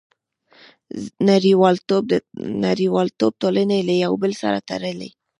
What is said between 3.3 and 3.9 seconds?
ټولنې